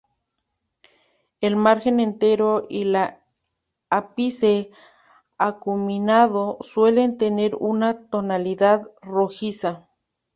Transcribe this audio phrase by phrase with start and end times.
[1.41, 2.97] El margen entero y el
[3.91, 4.71] ápice
[5.37, 9.87] acuminado suelen tener una tonalidad rojiza.